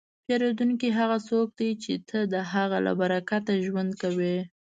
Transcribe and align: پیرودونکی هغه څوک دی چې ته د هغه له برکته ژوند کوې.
پیرودونکی 0.25 0.89
هغه 0.99 1.17
څوک 1.29 1.47
دی 1.59 1.69
چې 1.83 1.93
ته 2.09 2.19
د 2.33 2.35
هغه 2.53 2.77
له 2.85 2.91
برکته 3.01 3.51
ژوند 3.65 3.91
کوې. 4.01 4.37